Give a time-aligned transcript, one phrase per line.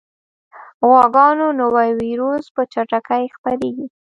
[0.87, 3.85] غواګانو نوی ویروس په چټکۍ خپرېږي.